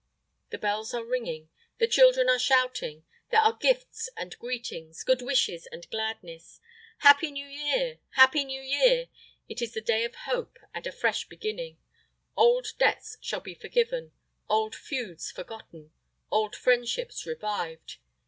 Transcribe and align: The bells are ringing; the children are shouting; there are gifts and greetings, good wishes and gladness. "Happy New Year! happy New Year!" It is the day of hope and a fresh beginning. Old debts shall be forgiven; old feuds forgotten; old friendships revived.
The 0.49 0.57
bells 0.57 0.95
are 0.95 1.05
ringing; 1.05 1.49
the 1.77 1.85
children 1.85 2.27
are 2.27 2.39
shouting; 2.39 3.03
there 3.29 3.39
are 3.41 3.53
gifts 3.55 4.09
and 4.17 4.35
greetings, 4.39 5.03
good 5.03 5.21
wishes 5.21 5.67
and 5.71 5.87
gladness. 5.91 6.59
"Happy 7.01 7.29
New 7.29 7.45
Year! 7.47 7.99
happy 8.15 8.43
New 8.43 8.63
Year!" 8.63 9.09
It 9.47 9.61
is 9.61 9.75
the 9.75 9.79
day 9.79 10.03
of 10.03 10.15
hope 10.15 10.57
and 10.73 10.87
a 10.87 10.91
fresh 10.91 11.27
beginning. 11.29 11.77
Old 12.35 12.73
debts 12.79 13.17
shall 13.21 13.41
be 13.41 13.53
forgiven; 13.53 14.11
old 14.49 14.73
feuds 14.73 15.29
forgotten; 15.29 15.91
old 16.31 16.55
friendships 16.55 17.27
revived. 17.27 17.97